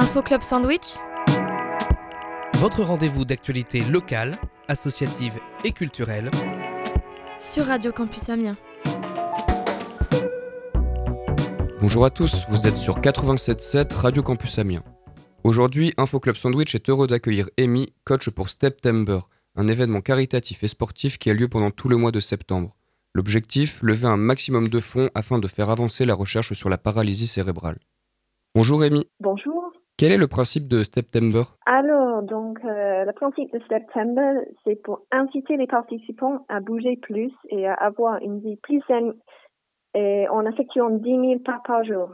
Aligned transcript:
Info 0.00 0.22
Club 0.22 0.42
Sandwich 0.42 0.94
Votre 2.54 2.84
rendez-vous 2.84 3.24
d'actualité 3.24 3.80
locale, 3.80 4.36
associative 4.68 5.40
et 5.64 5.72
culturelle. 5.72 6.30
sur 7.40 7.64
Radio 7.64 7.90
Campus 7.90 8.28
Amiens. 8.28 8.56
Bonjour 11.80 12.04
à 12.04 12.10
tous, 12.10 12.46
vous 12.48 12.68
êtes 12.68 12.76
sur 12.76 13.00
87.7 13.00 13.92
Radio 13.96 14.22
Campus 14.22 14.60
Amiens. 14.60 14.84
Aujourd'hui, 15.42 15.92
Info 15.98 16.20
Club 16.20 16.36
Sandwich 16.36 16.76
est 16.76 16.88
heureux 16.88 17.08
d'accueillir 17.08 17.48
Amy, 17.58 17.92
coach 18.04 18.30
pour 18.30 18.50
September, 18.50 19.18
un 19.56 19.66
événement 19.66 20.00
caritatif 20.00 20.62
et 20.62 20.68
sportif 20.68 21.18
qui 21.18 21.28
a 21.28 21.34
lieu 21.34 21.48
pendant 21.48 21.72
tout 21.72 21.88
le 21.88 21.96
mois 21.96 22.12
de 22.12 22.20
septembre. 22.20 22.76
L'objectif, 23.14 23.82
lever 23.82 24.06
un 24.06 24.16
maximum 24.16 24.68
de 24.68 24.78
fonds 24.78 25.10
afin 25.16 25.40
de 25.40 25.48
faire 25.48 25.70
avancer 25.70 26.04
la 26.04 26.14
recherche 26.14 26.52
sur 26.52 26.68
la 26.68 26.78
paralysie 26.78 27.26
cérébrale. 27.26 27.80
Bonjour 28.54 28.82
Amy, 28.82 29.04
Bonjour. 29.18 29.57
Quel 29.98 30.12
est 30.12 30.16
le 30.16 30.28
principe 30.28 30.68
de 30.68 30.84
September? 30.84 31.42
Alors, 31.66 32.22
donc, 32.22 32.60
euh, 32.64 33.04
le 33.04 33.12
principe 33.12 33.52
de 33.52 33.60
September, 33.68 34.44
c'est 34.62 34.76
pour 34.76 35.00
inciter 35.10 35.56
les 35.56 35.66
participants 35.66 36.46
à 36.48 36.60
bouger 36.60 36.96
plus 36.96 37.32
et 37.48 37.66
à 37.66 37.74
avoir 37.74 38.22
une 38.22 38.38
vie 38.38 38.56
plus 38.62 38.80
saine 38.86 39.12
et 39.94 40.28
en 40.28 40.46
effectuant 40.46 40.90
10 40.90 41.02
000 41.04 41.38
pas 41.44 41.60
par 41.66 41.82
jour 41.82 42.10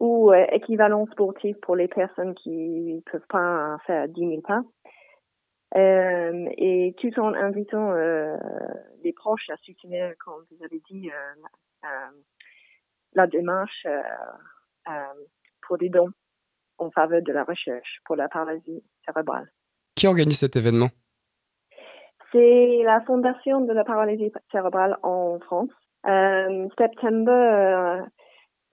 ou 0.00 0.32
euh, 0.32 0.46
équivalent 0.52 1.06
sportif 1.12 1.54
pour 1.60 1.76
les 1.76 1.86
personnes 1.86 2.34
qui 2.34 2.94
ne 2.94 3.00
peuvent 3.00 3.26
pas 3.28 3.76
faire 3.86 4.08
10 4.08 4.18
000 4.18 4.40
pas. 4.40 4.62
Euh, 5.76 6.48
et 6.56 6.94
tout 6.98 7.20
en 7.20 7.34
invitant 7.34 7.92
les 9.02 9.12
proches 9.12 9.50
à 9.50 9.56
soutenir, 9.58 10.14
comme 10.24 10.44
vous 10.50 10.64
avez 10.64 10.80
dit, 10.90 11.10
la, 11.82 12.10
la 13.12 13.26
démarche 13.26 13.86
pour 15.66 15.76
des 15.76 15.90
dons 15.90 16.10
en 16.82 16.90
faveur 16.90 17.22
de 17.22 17.32
la 17.32 17.44
recherche 17.44 18.00
pour 18.04 18.16
la 18.16 18.28
paralysie 18.28 18.82
cérébrale. 19.04 19.48
Qui 19.94 20.06
organise 20.06 20.38
cet 20.38 20.56
événement? 20.56 20.88
C'est 22.32 22.80
la 22.84 23.02
fondation 23.02 23.60
de 23.60 23.72
la 23.72 23.84
paralysie 23.84 24.32
cérébrale 24.50 24.96
en 25.02 25.38
France. 25.40 25.70
Euh, 26.06 26.66
September, 26.78 27.30
euh, 27.30 28.00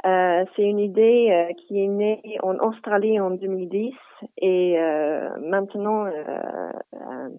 euh, 0.05 0.45
c'est 0.55 0.63
une 0.63 0.79
idée 0.79 1.27
euh, 1.29 1.53
qui 1.53 1.79
est 1.83 1.87
née 1.87 2.21
en 2.41 2.55
Australie 2.59 3.19
en 3.19 3.31
2010 3.31 3.93
et 4.41 4.77
maintenant 5.41 6.05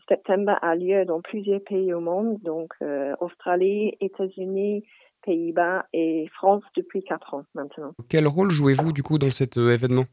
September 0.09 0.55
a 0.63 0.75
lieu 0.75 1.05
dans 1.05 1.21
plusieurs 1.21 1.61
pays 1.63 1.93
au 1.93 2.01
monde, 2.01 2.39
donc 2.43 2.73
Australie, 3.21 3.97
États-Unis, 4.01 4.85
Pays-Bas 5.25 5.85
et 5.93 6.27
France 6.35 6.63
depuis 6.77 7.03
quatre 7.03 7.35
ans 7.35 7.45
maintenant. 7.55 7.93
Quel 8.09 8.27
rôle 8.27 8.51
jouez-vous 8.51 8.93
du 8.93 9.03
coup 9.03 9.19
dans 9.19 9.31
cet 9.31 9.59
événement? 9.59 10.05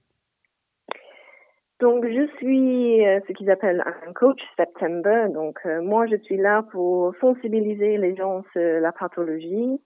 Donc, 1.79 2.05
je 2.05 2.27
suis 2.37 3.05
euh, 3.05 3.19
ce 3.27 3.33
qu'ils 3.33 3.51
appellent 3.51 3.83
un 3.85 4.13
coach 4.13 4.41
September. 4.57 5.27
Donc, 5.31 5.59
euh, 5.65 5.81
moi, 5.81 6.07
je 6.07 6.15
suis 6.15 6.37
là 6.37 6.63
pour 6.71 7.13
sensibiliser 7.21 7.97
les 7.97 8.15
gens 8.15 8.43
sur 8.51 8.79
la 8.79 8.91
pathologie, 8.91 9.79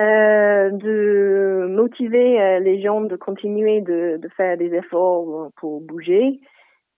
euh, 0.00 0.70
de 0.70 1.66
motiver 1.70 2.40
euh, 2.40 2.58
les 2.58 2.82
gens 2.82 3.00
de 3.00 3.14
continuer 3.14 3.80
de, 3.80 4.16
de 4.16 4.28
faire 4.30 4.56
des 4.56 4.74
efforts 4.74 5.50
pour 5.56 5.80
bouger 5.82 6.40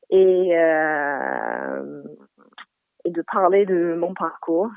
et, 0.09 0.59
euh, 0.59 2.03
et 3.05 3.11
de 3.11 3.23
parler 3.31 3.67
de 3.67 3.95
mon 3.95 4.15
parcours 4.15 4.71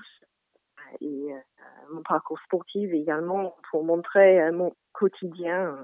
et 1.00 1.06
euh, 1.06 1.94
mon 1.94 2.02
parcours 2.02 2.40
sportif 2.42 2.92
également 2.94 3.56
pour 3.72 3.86
montrer 3.86 4.52
mon 4.52 4.74
quotidien. 4.92 5.78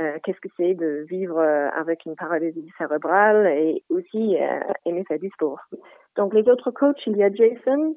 Euh, 0.00 0.18
qu'est-ce 0.22 0.40
que 0.40 0.48
c'est 0.56 0.74
de 0.74 1.04
vivre 1.08 1.38
euh, 1.38 1.68
avec 1.70 2.04
une 2.06 2.16
paralysie 2.16 2.70
cérébrale 2.78 3.46
et 3.46 3.84
aussi 3.90 4.36
euh, 4.40 4.60
aimer 4.86 5.04
faire 5.06 5.18
du 5.18 5.28
sport. 5.30 5.60
Donc 6.16 6.34
les 6.34 6.48
autres 6.48 6.70
coachs, 6.70 7.00
il 7.06 7.16
y 7.16 7.22
a 7.22 7.32
Jason, 7.32 7.96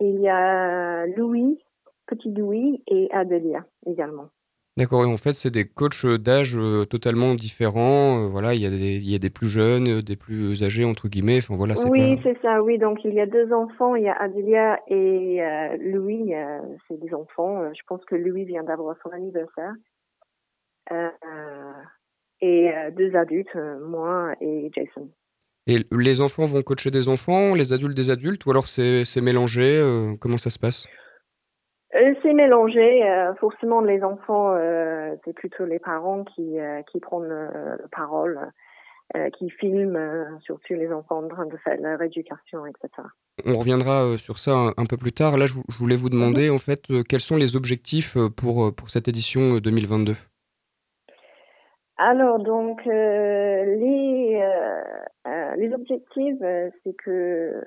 il 0.00 0.20
y 0.20 0.28
a 0.28 1.06
Louis, 1.16 1.58
petit 2.06 2.32
Louis 2.32 2.82
et 2.88 3.08
Adelia 3.12 3.64
également. 3.86 4.28
D'accord, 4.76 5.02
et 5.04 5.12
en 5.12 5.16
fait, 5.16 5.34
c'est 5.34 5.50
des 5.52 5.66
coachs 5.66 6.06
d'âge 6.06 6.56
euh, 6.56 6.84
totalement 6.84 7.34
différents. 7.34 8.28
voilà, 8.28 8.54
il 8.54 8.62
y, 8.62 8.66
a 8.66 8.70
des- 8.70 8.96
il 8.96 9.10
y 9.10 9.14
a 9.14 9.18
des 9.18 9.28
plus 9.28 9.48
jeunes, 9.48 10.00
des 10.00 10.16
plus 10.16 10.62
âgés, 10.62 10.84
entre 10.84 11.08
guillemets. 11.08 11.38
Enfin, 11.38 11.54
voilà, 11.54 11.74
oui, 11.90 12.16
pas... 12.16 12.22
c'est 12.22 12.40
ça, 12.40 12.62
oui. 12.62 12.78
Donc 12.78 13.04
il 13.04 13.12
y 13.12 13.20
a 13.20 13.26
deux 13.26 13.52
enfants, 13.52 13.94
il 13.94 14.04
y 14.04 14.08
a 14.08 14.14
Adelia 14.14 14.78
et 14.86 15.42
euh, 15.42 15.76
Louis, 15.80 16.32
c'est 16.88 16.98
des 16.98 17.12
enfants. 17.12 17.70
Je 17.74 17.82
pense 17.86 18.02
que 18.06 18.14
Louis 18.14 18.44
vient 18.44 18.62
d'avoir 18.62 18.96
son 19.02 19.10
anniversaire. 19.10 19.72
Euh, 20.92 21.72
et 22.40 22.70
euh, 22.70 22.90
deux 22.90 23.14
adultes, 23.16 23.54
euh, 23.56 23.78
moi 23.86 24.34
et 24.40 24.70
Jason. 24.74 25.10
Et 25.66 25.78
les 25.92 26.20
enfants 26.20 26.46
vont 26.46 26.62
coacher 26.62 26.90
des 26.90 27.08
enfants, 27.08 27.54
les 27.54 27.72
adultes 27.72 27.96
des 27.96 28.10
adultes, 28.10 28.44
ou 28.46 28.50
alors 28.50 28.66
c'est 28.66 29.04
mélangé 29.20 29.80
Comment 30.20 30.38
ça 30.38 30.50
se 30.50 30.58
passe? 30.58 30.86
C'est 32.22 32.32
mélangé. 32.32 33.04
euh, 33.04 33.34
forcément, 33.34 33.80
les 33.80 34.02
enfants, 34.02 34.54
euh, 34.54 35.14
c'est 35.24 35.32
plutôt 35.32 35.64
les 35.64 35.78
parents 35.78 36.24
qui, 36.24 36.58
euh, 36.58 36.82
qui 36.90 37.00
prennent 37.00 37.28
la 37.28 37.88
parole, 37.92 38.38
qui 39.36 39.50
filment, 39.50 40.38
surtout 40.40 40.74
les 40.74 40.90
enfants 40.92 41.24
en 41.24 41.28
train 41.28 41.46
de 41.46 41.56
faire 41.58 41.76
leur 41.80 42.00
éducation, 42.00 42.64
etc. 42.66 43.08
On 43.44 43.58
reviendra 43.58 44.16
sur 44.18 44.38
ça 44.38 44.52
un, 44.52 44.68
un 44.76 44.86
peu 44.86 44.96
plus 44.96 45.12
tard. 45.12 45.36
Là, 45.36 45.46
je, 45.46 45.54
je 45.68 45.78
voulais 45.78 45.96
vous 45.96 46.10
demander, 46.10 46.48
en 46.48 46.58
fait, 46.58 46.82
quels 47.08 47.20
sont 47.20 47.36
les 47.36 47.56
objectifs 47.56 48.16
pour, 48.36 48.74
pour 48.74 48.88
cette 48.90 49.08
édition 49.08 49.56
euh, 49.56 49.60
2022 49.60 50.14
Alors, 52.02 52.38
donc, 52.38 52.86
euh, 52.86 53.64
les, 53.76 54.40
euh, 54.42 54.82
euh, 55.26 55.56
les 55.56 55.74
objectifs, 55.74 56.40
euh, 56.40 56.70
c'est 56.82 56.94
que 56.94 57.62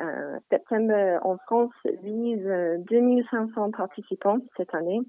euh, 0.00 0.38
September 0.50 1.18
en 1.20 1.36
France 1.36 1.74
vise 2.02 2.46
euh, 2.46 2.78
2500 2.88 3.72
participants 3.72 4.38
cette 4.56 4.74
année. 4.74 5.00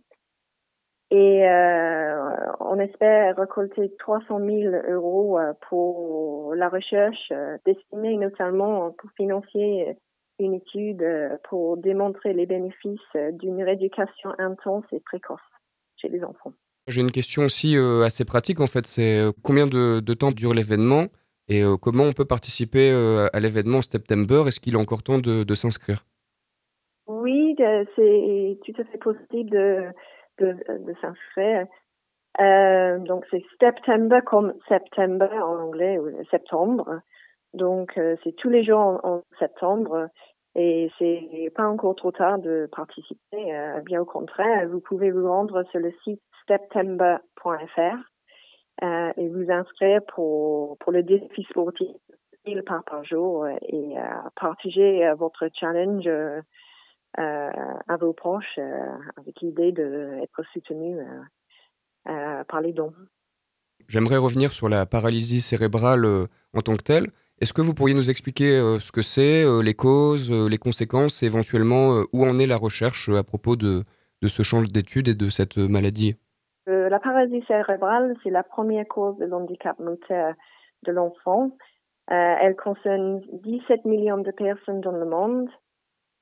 Et 1.09 1.47
euh, 1.47 2.51
on 2.59 2.77
espère 2.79 3.37
récolter 3.37 3.95
300 3.97 4.39
000 4.39 4.75
euros 4.89 5.39
euh, 5.39 5.53
pour 5.69 6.53
la 6.53 6.67
recherche 6.67 7.31
euh, 7.31 7.57
destinée 7.65 8.17
notamment 8.17 8.91
pour 8.91 9.09
financer 9.11 9.95
une 10.37 10.53
étude 10.55 11.01
euh, 11.01 11.37
pour 11.49 11.77
démontrer 11.77 12.33
les 12.33 12.45
bénéfices 12.45 12.99
euh, 13.15 13.31
d'une 13.31 13.63
rééducation 13.63 14.33
intense 14.37 14.83
et 14.91 14.99
précoce 14.99 15.39
chez 15.95 16.09
les 16.09 16.25
enfants. 16.25 16.51
J'ai 16.87 17.01
une 17.01 17.11
question 17.11 17.43
aussi 17.43 17.77
euh, 17.77 18.03
assez 18.05 18.25
pratique, 18.25 18.59
en 18.59 18.67
fait. 18.67 18.85
C'est 18.85 19.19
euh, 19.19 19.31
combien 19.43 19.65
de, 19.65 20.13
temps 20.13 20.29
dure 20.29 20.53
l'événement 20.53 21.05
et 21.47 21.63
euh, 21.63 21.77
comment 21.81 22.03
on 22.03 22.13
peut 22.13 22.25
participer 22.25 22.91
à 23.33 23.39
l'événement 23.39 23.81
September? 23.81 24.43
Est-ce 24.47 24.59
qu'il 24.59 24.73
est 24.73 24.77
encore 24.77 25.01
temps 25.01 25.17
de, 25.17 25.55
s'inscrire? 25.55 26.05
Oui, 27.07 27.55
c'est 27.57 28.59
tout 28.65 28.81
à 28.81 28.83
fait 28.85 28.97
possible 28.99 29.49
de, 29.49 30.93
s'inscrire. 31.01 31.65
Donc, 33.07 33.25
c'est 33.31 33.43
September 33.59 34.19
comme 34.25 34.53
September 34.67 35.29
en 35.43 35.57
anglais, 35.65 35.97
septembre. 36.29 37.01
Donc, 37.53 37.93
c'est 38.23 38.35
tous 38.35 38.49
les 38.49 38.63
jours 38.63 38.99
en 39.03 39.23
septembre. 39.39 40.09
Et 40.55 40.89
c'est 40.97 41.51
pas 41.53 41.67
encore 41.67 41.95
trop 41.95 42.11
tard 42.11 42.39
de 42.39 42.69
participer. 42.71 43.53
euh, 43.53 43.81
bien 43.81 44.01
au 44.01 44.05
contraire, 44.05 44.67
vous 44.69 44.79
pouvez 44.79 45.11
vous 45.11 45.27
rendre 45.27 45.63
sur 45.69 45.79
le 45.79 45.93
site 46.03 46.21
september.fr 46.47 47.97
euh, 48.83 49.11
et 49.17 49.27
vous 49.27 49.51
inscrire 49.51 50.01
pour, 50.13 50.77
pour 50.77 50.93
le 50.93 51.03
défi 51.03 51.43
sportif 51.49 51.89
1000 52.45 52.63
pas 52.63 52.81
par 52.89 53.03
jour 53.03 53.47
et 53.47 53.97
euh, 53.97 54.01
partager 54.39 55.11
votre 55.17 55.49
challenge 55.59 56.07
à 57.17 57.97
vos 57.97 58.13
proches 58.13 58.59
avec 59.17 59.41
l'idée 59.41 59.71
d'être 59.71 60.43
soutenu 60.53 60.97
par 62.03 62.61
les 62.61 62.71
dons. 62.71 62.93
J'aimerais 63.87 64.17
revenir 64.17 64.51
sur 64.51 64.69
la 64.69 64.85
paralysie 64.85 65.41
cérébrale 65.41 66.05
en 66.53 66.61
tant 66.61 66.75
que 66.75 66.83
telle. 66.83 67.07
Est-ce 67.41 67.51
que 67.51 67.61
vous 67.61 67.73
pourriez 67.73 67.95
nous 67.95 68.09
expliquer 68.09 68.57
euh, 68.57 68.79
ce 68.79 68.93
que 68.93 69.01
c'est, 69.01 69.43
euh, 69.43 69.61
les 69.61 69.73
causes, 69.73 70.31
euh, 70.31 70.47
les 70.49 70.57
conséquences 70.57 71.21
et 71.21 71.25
éventuellement 71.25 72.01
où 72.13 72.23
en 72.23 72.37
est 72.39 72.47
la 72.47 72.55
recherche 72.55 73.09
à 73.09 73.23
propos 73.23 73.57
de, 73.57 73.83
de 74.21 74.27
ce 74.27 74.41
champ 74.41 74.61
d'études 74.61 75.09
et 75.09 75.15
de 75.15 75.29
cette 75.29 75.57
maladie? 75.57 76.15
La 76.67 76.99
paralysie 76.99 77.45
cérébrale, 77.45 78.15
c'est 78.23 78.29
la 78.29 78.41
première 78.41 78.87
cause 78.87 79.17
de 79.17 79.25
l'handicap 79.25 79.77
moteur 79.79 80.33
de 80.83 80.91
l'enfant. 80.91 81.51
Elle 82.07 82.55
concerne 82.55 83.21
17 83.43 83.85
millions 83.85 84.17
de 84.17 84.31
personnes 84.31 84.81
dans 84.81 84.91
le 84.93 85.05
monde. 85.05 85.49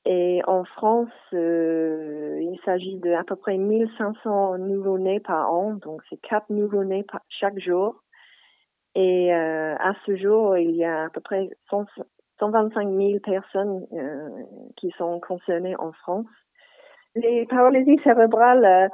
Et 0.05 0.41
en 0.47 0.65
France, 0.65 1.11
il 1.31 2.59
s'agit 2.65 2.97
de 2.97 3.13
à 3.13 3.23
peu 3.23 3.35
près 3.37 3.57
1500 3.57 4.57
nouveaux-nés 4.57 5.21
par 5.21 5.53
an, 5.53 5.75
donc 5.75 6.01
c'est 6.09 6.19
quatre 6.21 6.49
nouveaux-nés 6.49 7.03
par- 7.03 7.21
chaque 7.29 7.59
jour. 7.59 8.03
Et 8.95 9.33
euh, 9.33 9.75
à 9.79 9.93
ce 10.05 10.15
jour, 10.15 10.57
il 10.57 10.75
y 10.75 10.83
a 10.83 11.05
à 11.05 11.09
peu 11.09 11.21
près 11.21 11.49
100 11.69 11.85
125 12.39 12.89
000 12.89 13.19
personnes 13.19 13.85
euh, 13.93 14.29
qui 14.75 14.91
sont 14.97 15.19
concernées 15.19 15.75
en 15.77 15.91
France. 15.93 16.27
Les 17.15 17.45
paralysies 17.45 17.99
cérébrales, 18.03 18.89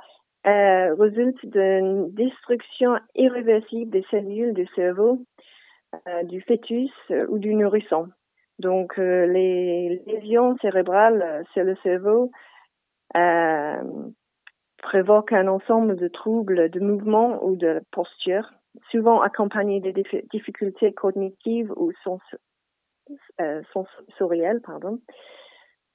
euh, 0.46 0.96
résulte 0.96 1.46
d'une 1.46 2.12
destruction 2.13 2.98
irréversible 3.16 3.92
des 3.92 4.06
cellules 4.12 4.54
du 4.54 4.68
cerveau 4.75 5.19
du 6.25 6.40
fœtus 6.42 6.92
ou 7.30 7.40
du 7.40 7.56
nourrisson. 7.56 8.10
Donc, 8.60 8.98
les 8.98 10.04
lésions 10.06 10.56
cérébrales 10.62 11.44
sur 11.54 11.63
le 11.63 11.75
cerveau 11.78 12.30
provoquent 14.84 15.34
un 15.34 15.48
ensemble 15.48 15.95
de 15.95 16.07
troubles 16.07 16.69
de 16.69 16.80
mouvement 16.80 17.44
ou 17.44 17.56
de 17.56 17.81
posture, 17.92 18.52
souvent 18.92 19.22
accompagnés 19.22 19.80
de 19.80 19.92
difficultés 20.31 20.94
cognitives 20.94 21.72
ou 21.76 21.92
sens 22.04 22.22
euh, 23.42 23.62
sensorielles. 23.74 24.62
Pardon. 24.62 25.00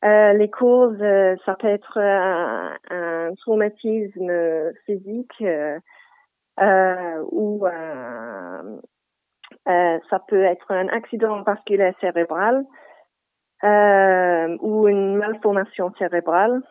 Euh, 0.04 0.32
les 0.34 0.50
causes, 0.50 1.00
euh, 1.00 1.36
ça 1.46 1.54
peut 1.54 1.68
être 1.68 1.98
un, 1.98 2.76
un 2.90 3.34
traumatisme 3.36 4.72
physique 4.84 5.40
euh, 5.40 5.78
euh 6.60 7.24
ou 7.32 7.66
ça 9.66 10.18
peut 10.28 10.44
être 10.44 10.70
un 10.70 10.88
accident 10.88 11.42
vasculaire 11.42 11.94
cérébral 12.00 12.64
ou 13.62 14.88
une 14.88 15.16
malformation 15.16 15.92
cérébrale 15.98 16.62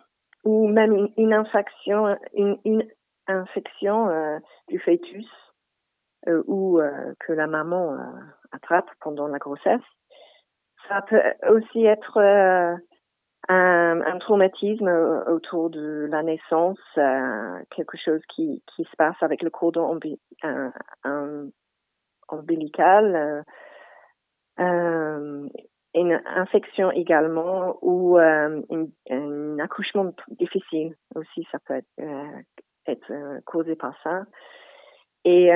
ou 0.43 0.67
même 0.67 1.09
une, 1.17 1.33
infection, 1.33 2.17
une, 2.33 2.57
une 2.65 2.85
infection 3.27 4.09
euh, 4.09 4.37
du 4.67 4.79
fœtus 4.79 5.25
euh, 5.25 5.42
ou 6.47 6.79
euh, 6.79 7.13
que 7.19 7.33
la 7.33 7.47
maman 7.47 7.97
attrape 8.51 8.89
pendant 9.01 9.27
la 9.27 9.39
grossesse. 9.39 9.81
Ça 10.87 11.01
peut 11.01 11.21
aussi 11.49 11.85
être 11.85 12.17
un, 13.49 14.01
un, 14.01 14.19
traumatisme 14.19 14.87
autour 15.27 15.69
de 15.69 16.07
la 16.09 16.23
naissance, 16.23 16.79
quelque 16.95 17.97
chose 17.97 18.21
qui, 18.35 18.63
qui 18.75 18.83
se 18.83 18.95
passe 18.97 19.15
avec 19.21 19.41
le 19.41 19.49
cordon 19.49 19.99
ombilical. 22.29 23.45
Euh, 24.59 25.47
une 25.95 26.21
infection 26.25 26.91
également 26.91 27.77
ou 27.81 28.17
euh, 28.17 28.61
un 29.09 29.59
accouchement 29.59 30.11
difficile 30.29 30.95
aussi, 31.15 31.47
ça 31.51 31.59
peut 31.59 31.75
être, 31.75 31.87
euh, 31.99 32.41
être 32.87 33.11
euh, 33.11 33.39
causé 33.45 33.75
par 33.75 33.95
ça. 34.03 34.23
Et 35.25 35.49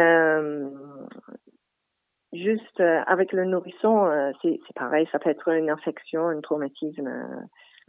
juste 2.33 2.79
avec 2.79 3.33
le 3.33 3.45
nourrisson, 3.45 4.31
c'est 4.41 4.59
pareil, 4.75 5.07
ça 5.11 5.19
peut 5.19 5.29
être 5.29 5.47
une 5.49 5.69
infection, 5.69 6.27
un 6.27 6.41
traumatisme, 6.41 7.09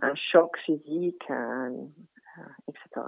un 0.00 0.14
choc 0.14 0.56
physique, 0.64 1.24
etc. 2.68 3.06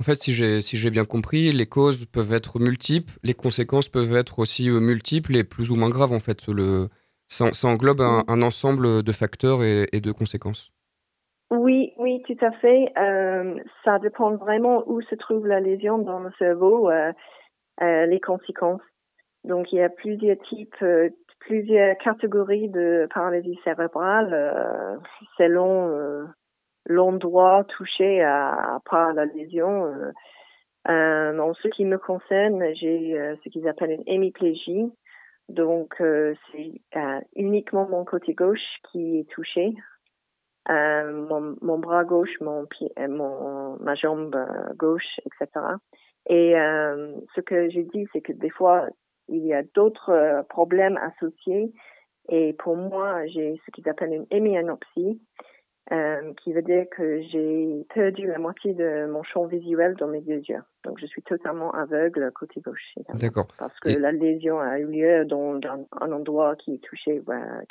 En 0.00 0.04
fait, 0.04 0.16
si 0.16 0.32
j'ai 0.32 0.60
si 0.60 0.90
bien 0.90 1.04
compris, 1.04 1.52
les 1.52 1.66
causes 1.66 2.06
peuvent 2.06 2.32
être 2.32 2.58
multiples, 2.58 3.12
les 3.22 3.34
conséquences 3.34 3.88
peuvent 3.88 4.16
être 4.16 4.40
aussi 4.40 4.68
multiples 4.68 5.36
et 5.36 5.44
plus 5.44 5.70
ou 5.70 5.76
moins 5.76 5.90
graves 5.90 6.12
en 6.12 6.18
fait. 6.18 6.48
Le, 6.48 6.88
ça, 7.32 7.68
englobe 7.68 8.00
un, 8.00 8.42
ensemble 8.42 9.02
de 9.02 9.12
facteurs 9.12 9.62
et, 9.62 10.00
de 10.00 10.12
conséquences. 10.12 10.70
Oui, 11.50 11.92
oui, 11.98 12.22
tout 12.26 12.44
à 12.44 12.50
fait. 12.52 12.92
Euh, 12.98 13.56
ça 13.84 13.98
dépend 13.98 14.36
vraiment 14.36 14.82
où 14.86 15.00
se 15.02 15.14
trouve 15.14 15.46
la 15.46 15.60
lésion 15.60 15.98
dans 15.98 16.20
le 16.20 16.30
cerveau, 16.38 16.90
euh, 16.90 16.92
euh, 16.94 17.12
les 17.82 18.20
conséquences. 18.20 18.82
Donc, 19.44 19.72
il 19.72 19.76
y 19.76 19.82
a 19.82 19.88
plusieurs 19.88 20.38
types, 20.48 20.84
plusieurs 21.40 21.98
catégories 21.98 22.68
de 22.68 23.08
paralysie 23.12 23.58
cérébrale 23.64 25.00
selon 25.36 26.28
l'endroit 26.86 27.64
touché 27.64 28.22
à, 28.22 28.80
par 28.88 29.12
la 29.12 29.24
lésion. 29.26 29.92
en 30.86 31.54
ce 31.54 31.68
qui 31.68 31.84
me 31.84 31.98
concerne, 31.98 32.62
j'ai 32.74 33.36
ce 33.42 33.48
qu'ils 33.48 33.66
appellent 33.68 33.92
une 33.92 34.04
hémiplégie. 34.06 34.92
Donc, 35.48 36.00
euh, 36.00 36.34
c'est 36.50 36.80
euh, 36.96 37.20
uniquement 37.36 37.86
mon 37.88 38.04
côté 38.04 38.32
gauche 38.32 38.80
qui 38.90 39.18
est 39.18 39.30
touché. 39.30 39.74
Euh, 40.70 41.56
mon, 41.60 41.78
bras 41.78 42.04
gauche, 42.04 42.40
mon 42.40 42.66
pied, 42.66 42.92
ma 42.96 43.94
jambe 43.96 44.36
gauche, 44.76 45.20
etc. 45.26 45.66
Et 46.28 46.54
ce 47.34 47.40
que 47.40 47.68
j'ai 47.70 47.84
dit, 47.84 48.06
c'est 48.12 48.20
que 48.20 48.32
des 48.32 48.50
fois, 48.50 48.86
il 49.28 49.44
y 49.44 49.52
a 49.52 49.62
d'autres 49.74 50.44
problèmes 50.48 50.98
associés. 50.98 51.72
Et 52.28 52.52
pour 52.52 52.76
moi, 52.76 53.26
j'ai 53.26 53.60
ce 53.66 53.70
qu'ils 53.72 53.88
appellent 53.88 54.12
une 54.12 54.26
hémianopsie. 54.30 55.20
Euh, 55.90 56.32
qui 56.42 56.52
veut 56.52 56.62
dire 56.62 56.86
que 56.96 57.22
j'ai 57.22 57.84
perdu 57.92 58.28
la 58.28 58.38
moitié 58.38 58.72
de 58.72 59.10
mon 59.10 59.24
champ 59.24 59.46
visuel 59.46 59.96
dans 59.96 60.06
mes 60.06 60.20
deux 60.20 60.38
yeux. 60.48 60.62
Donc, 60.84 61.00
je 61.00 61.06
suis 61.06 61.22
totalement 61.22 61.72
aveugle 61.72 62.30
côté 62.32 62.60
gauche. 62.60 62.94
D'accord. 63.14 63.48
Parce 63.58 63.78
que 63.80 63.88
la 63.88 64.12
lésion 64.12 64.60
a 64.60 64.78
eu 64.78 64.86
lieu 64.86 65.24
dans, 65.24 65.58
un 66.00 66.12
endroit 66.12 66.54
qui 66.54 66.74
est 66.74 66.84
touché, 66.84 67.20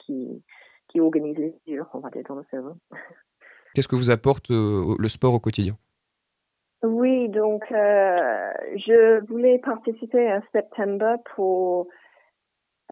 qui, 0.06 0.44
qui 0.90 1.00
organise 1.00 1.38
les 1.38 1.56
yeux, 1.66 1.84
on 1.94 2.00
va 2.00 2.10
dire, 2.10 2.24
dans 2.28 2.36
le 2.36 2.44
cerveau. 2.52 2.74
Qu'est-ce 3.74 3.88
que 3.88 3.96
vous 3.96 4.12
apporte 4.12 4.52
euh, 4.52 4.94
le 5.00 5.08
sport 5.08 5.34
au 5.34 5.40
quotidien? 5.40 5.74
Oui, 6.84 7.30
donc, 7.30 7.64
euh, 7.72 8.52
je 8.76 9.24
voulais 9.28 9.60
participer 9.60 10.32
à 10.32 10.42
September 10.52 11.16
pour 11.36 11.88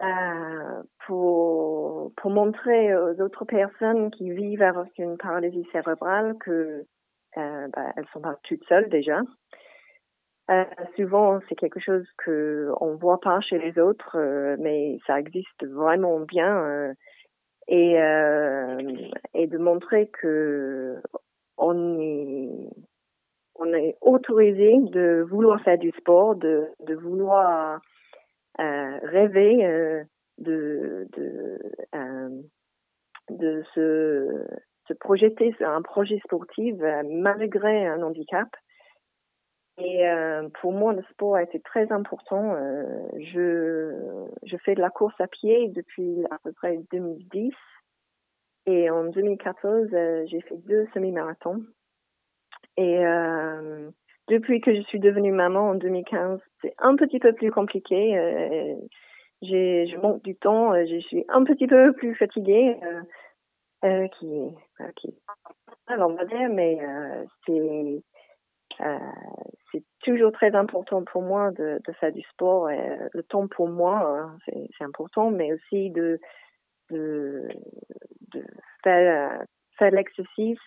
euh, 0.01 0.83
pour, 1.05 2.11
pour 2.15 2.31
montrer 2.31 2.95
aux 2.95 3.19
autres 3.21 3.45
personnes 3.45 4.11
qui 4.11 4.31
vivent 4.31 4.61
avec 4.61 4.97
une 4.97 5.17
paralysie 5.17 5.67
cérébrale 5.71 6.35
que 6.39 6.85
euh, 7.37 7.67
bah, 7.75 7.91
elles 7.97 8.07
sont 8.13 8.21
pas 8.21 8.37
toutes 8.43 8.63
seules 8.67 8.89
déjà. 8.89 9.21
Euh, 10.49 10.65
souvent, 10.95 11.39
c'est 11.47 11.55
quelque 11.55 11.79
chose 11.79 12.07
que 12.17 12.71
on 12.81 12.95
voit 12.95 13.19
pas 13.19 13.39
chez 13.41 13.59
les 13.59 13.77
autres, 13.79 14.17
euh, 14.17 14.55
mais 14.59 14.97
ça 15.05 15.19
existe 15.19 15.63
vraiment 15.65 16.19
bien. 16.21 16.63
Euh, 16.63 16.93
et, 17.67 17.97
et 19.35 19.47
de 19.47 19.57
montrer 19.57 20.07
que 20.09 21.01
on 21.57 21.99
est 21.99 22.49
on 23.59 23.73
est 23.73 23.97
autorisé 24.01 24.77
de 24.79 25.25
vouloir 25.29 25.61
faire 25.61 25.77
du 25.77 25.91
sport, 25.91 26.35
de, 26.35 26.71
vouloir 27.01 27.79
euh, 28.59 28.99
rêver 29.03 29.65
euh, 29.65 30.03
de 30.37 31.07
euh, 31.93 32.39
se 34.87 34.93
projeter 34.93 35.53
sur 35.57 35.69
un 35.69 35.81
projet 35.81 36.19
sportif 36.19 36.75
malgré 37.05 37.85
un 37.85 38.01
handicap. 38.01 38.47
Et 39.81 40.03
pour 40.59 40.73
moi, 40.73 40.91
le 40.91 41.03
sport 41.03 41.35
a 41.35 41.43
été 41.43 41.61
très 41.61 41.89
important. 41.91 42.53
je, 43.17 44.25
je 44.43 44.57
fais 44.57 44.75
de 44.75 44.81
la 44.81 44.89
course 44.89 45.15
à 45.21 45.27
pied 45.27 45.69
depuis 45.69 46.25
à 46.31 46.37
peu 46.43 46.51
près 46.51 46.79
2010. 46.91 47.53
Et 48.65 48.89
en 48.89 49.05
2014, 49.05 49.87
j'ai 50.25 50.41
fait 50.41 50.57
deux 50.65 50.85
semi-marathons. 50.93 51.63
Et 52.81 53.03
depuis 54.29 54.61
que 54.61 54.73
je 54.73 54.81
suis 54.81 54.99
devenue 54.99 55.31
maman 55.31 55.71
en 55.71 55.75
2015, 55.75 56.39
c'est 56.61 56.73
un 56.77 56.95
petit 56.95 57.19
peu 57.19 57.33
plus 57.33 57.51
compliqué. 57.51 58.17
Euh, 58.17 58.75
j'ai, 59.41 59.87
je 59.87 59.97
manque 59.97 60.23
du 60.23 60.35
temps. 60.35 60.73
Euh, 60.73 60.85
je 60.85 60.99
suis 60.99 61.25
un 61.29 61.43
petit 61.43 61.67
peu 61.67 61.93
plus 61.93 62.15
fatiguée, 62.15 62.77
euh, 62.83 63.01
euh 63.85 64.07
qui, 64.19 64.27
euh, 64.29 64.49
mais 66.51 66.77
euh, 66.81 67.25
c'est, 67.45 68.03
c'est 69.71 69.83
toujours 70.03 70.31
très 70.31 70.55
important 70.55 71.03
pour 71.03 71.23
moi 71.23 71.51
de, 71.51 71.79
faire 71.99 72.11
du 72.11 72.21
sport. 72.21 72.69
Le 72.69 73.23
temps 73.23 73.47
pour 73.47 73.67
moi, 73.67 74.31
c'est, 74.45 74.69
c'est 74.77 74.83
important, 74.83 75.31
mais 75.31 75.53
aussi 75.53 75.89
de, 75.89 76.19
de, 76.91 77.49
de 78.33 78.43
faire, 78.83 79.43
faire 79.77 79.91
l'exercice 79.91 80.59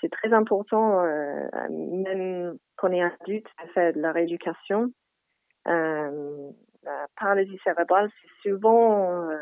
c'est 0.00 0.10
très 0.10 0.32
important, 0.32 1.04
euh, 1.04 1.48
même 1.68 2.56
quand 2.76 2.88
on 2.88 2.92
est 2.92 3.02
adulte, 3.02 3.46
de 3.64 3.70
faire 3.72 3.92
de 3.92 4.00
la 4.00 4.12
rééducation. 4.12 4.90
Euh, 5.68 6.50
la 6.82 7.06
paralysie 7.18 7.58
cérébrale, 7.62 8.10
c'est 8.20 8.50
souvent 8.50 9.28
euh, 9.28 9.36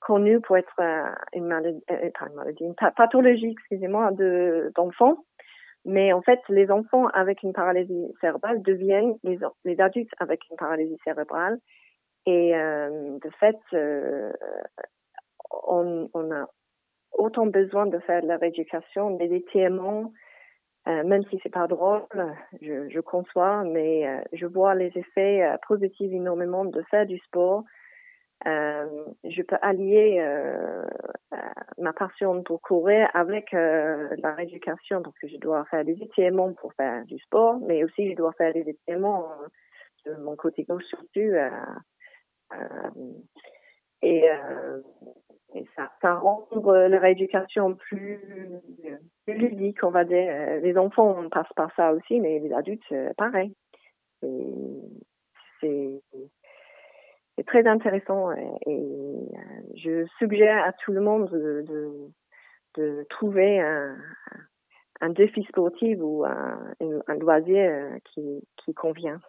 connu 0.00 0.40
pour 0.40 0.56
être 0.56 0.72
euh, 0.80 1.04
une 1.34 1.46
maladie, 1.46 1.84
une 2.60 2.74
pathologie, 2.74 3.50
excusez-moi, 3.50 4.12
de 4.12 4.72
d'enfants. 4.74 5.24
Mais 5.84 6.12
en 6.12 6.22
fait, 6.22 6.40
les 6.48 6.70
enfants 6.70 7.06
avec 7.08 7.42
une 7.42 7.52
paralysie 7.52 8.12
cérébrale 8.20 8.62
deviennent 8.62 9.16
les, 9.22 9.38
les 9.64 9.80
adultes 9.80 10.12
avec 10.18 10.40
une 10.50 10.56
paralysie 10.56 10.98
cérébrale. 11.04 11.58
Et 12.26 12.52
de 12.52 13.30
fait, 13.40 13.56
on, 15.50 16.10
on 16.12 16.30
a 16.30 16.46
autant 17.18 17.46
besoin 17.46 17.86
de 17.86 17.98
faire 18.00 18.22
de 18.22 18.28
la 18.28 18.38
rééducation, 18.38 19.10
des 19.16 19.34
étirements, 19.34 20.12
euh, 20.88 21.04
même 21.04 21.22
si 21.24 21.38
c'est 21.42 21.52
pas 21.52 21.66
drôle, 21.66 22.02
je, 22.62 23.00
conçois, 23.00 23.62
mais 23.64 24.06
euh, 24.06 24.20
je 24.32 24.46
vois 24.46 24.74
les 24.74 24.90
effets 24.96 25.42
euh, 25.42 25.56
positifs 25.66 26.10
énormément 26.10 26.64
de 26.64 26.82
faire 26.90 27.04
du 27.04 27.18
sport. 27.18 27.64
je 28.46 29.42
peux 29.42 29.58
allier 29.60 30.24
ma 31.78 31.92
passion 31.92 32.42
pour 32.42 32.62
courir 32.62 33.10
avec 33.12 33.52
la 33.52 34.34
rééducation. 34.34 35.00
Donc, 35.00 35.14
je 35.22 35.36
dois 35.38 35.64
faire 35.66 35.84
des 35.84 35.98
étirements 36.00 36.52
pour 36.54 36.72
faire 36.74 37.04
du 37.04 37.18
sport, 37.18 37.58
mais 37.66 37.84
aussi 37.84 38.10
je 38.10 38.16
dois 38.16 38.32
faire 38.38 38.54
des 38.54 38.66
étirements 38.68 39.28
de 40.06 40.14
mon 40.22 40.36
côté 40.36 40.64
gauche 40.64 40.84
surtout. 40.84 41.34
et 44.02 44.30
ça, 45.76 46.14
rend 46.14 46.46
la 46.64 46.98
rééducation 46.98 47.74
plus, 47.74 48.20
plus 49.26 49.34
ludique, 49.34 49.82
on 49.82 49.90
va 49.90 50.04
dire. 50.04 50.60
Les 50.62 50.76
enfants, 50.76 51.16
on 51.18 51.28
passe 51.28 51.52
par 51.54 51.74
ça 51.74 51.92
aussi, 51.92 52.20
mais 52.20 52.38
les 52.38 52.52
adultes, 52.52 52.82
pareil. 53.16 53.54
C'est 55.60 56.02
très 57.46 57.66
intéressant 57.66 58.32
et, 58.32 58.46
euh, 58.66 59.20
je 59.76 60.06
suggère 60.18 60.64
à 60.64 60.72
tout 60.72 60.92
le 60.92 61.00
monde 61.00 61.30
de, 61.30 62.10
trouver 63.10 63.60
un, 63.60 63.96
défi 65.10 65.42
sportif 65.44 65.98
ou 66.00 66.24
un, 66.24 66.74
un 67.06 67.14
loisir 67.14 67.70
euh, 67.70 67.98
qui 68.64 68.74
convient. 68.74 69.20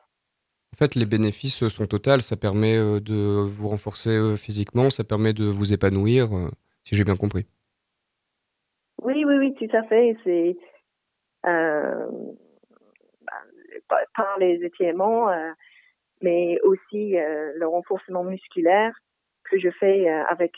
En 0.73 0.77
fait, 0.77 0.95
les 0.95 1.05
bénéfices 1.05 1.67
sont 1.67 1.85
totaux. 1.85 2.19
Ça 2.19 2.37
permet 2.37 2.77
euh, 2.77 2.99
de 2.99 3.45
vous 3.47 3.67
renforcer 3.67 4.35
physiquement, 4.37 4.89
ça 4.89 5.03
permet 5.03 5.33
de 5.33 5.45
vous 5.45 5.73
épanouir, 5.73 6.27
si 6.83 6.95
j'ai 6.95 7.03
bien 7.03 7.17
compris. 7.17 7.45
Oui, 9.01 9.23
oui, 9.25 9.35
oui, 9.37 9.55
tout 9.55 9.75
à 9.75 9.83
fait. 9.83 10.17
C'est 10.23 10.57
euh, 11.45 12.07
par 14.15 14.37
les 14.39 14.63
étirements, 14.63 15.29
euh, 15.29 15.51
mais 16.21 16.59
aussi 16.61 17.17
euh, 17.17 17.53
le 17.55 17.67
renforcement 17.67 18.23
musculaire 18.23 18.93
que 19.43 19.59
je 19.59 19.69
fais 19.79 20.09
euh, 20.09 20.23
avec 20.29 20.53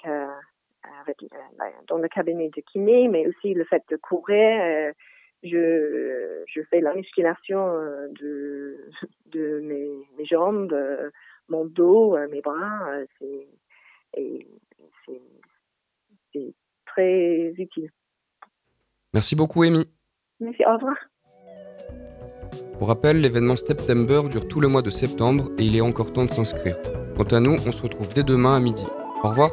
dans 1.88 2.00
le 2.00 2.08
cabinet 2.08 2.50
de 2.50 2.62
kiné, 2.62 3.08
mais 3.08 3.28
aussi 3.28 3.54
le 3.54 3.64
fait 3.66 3.84
de 3.90 3.98
courir. 3.98 4.94
Je, 5.44 6.44
je 6.48 6.62
fais 6.70 6.82
la 6.82 6.94
musculation 6.94 7.68
de, 8.20 8.78
de 9.28 9.60
mes, 9.62 9.90
mes 10.18 10.26
jambes, 10.26 10.76
mon 11.50 11.66
dos, 11.66 12.18
mes 12.30 12.42
bras. 12.42 12.90
c'est, 13.20 13.48
c'est 16.34 16.54
très 16.86 17.54
utile. 17.58 17.90
Merci 19.14 19.36
beaucoup, 19.36 19.64
Amy. 19.64 19.86
Merci, 20.40 20.64
au 20.66 20.74
revoir. 20.74 20.96
Pour 22.78 22.88
rappel, 22.88 23.22
l'événement 23.22 23.56
September 23.56 24.22
dure 24.30 24.48
tout 24.48 24.60
le 24.60 24.68
mois 24.68 24.82
de 24.82 24.90
septembre 24.90 25.52
et 25.60 25.64
il 25.64 25.76
est 25.76 25.82
encore 25.82 26.12
temps 26.12 26.26
de 26.26 26.30
s'inscrire. 26.32 26.78
Quant 27.16 27.36
à 27.36 27.40
nous, 27.40 27.56
on 27.68 27.72
se 27.72 27.82
retrouve 27.82 28.14
dès 28.14 28.24
demain 28.24 28.56
à 28.56 28.60
midi. 28.60 28.88
Au 29.24 29.30
revoir 29.30 29.52